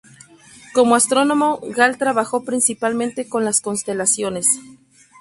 Como 0.73 0.95
astrónomo, 0.95 1.59
Gall 1.61 1.99
trabajó 1.99 2.43
principalmente 2.43 3.29
con 3.29 3.45
las 3.45 3.61
constelaciones. 3.61 4.47